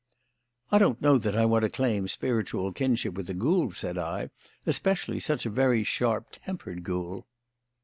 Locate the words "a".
3.29-3.35, 5.45-5.51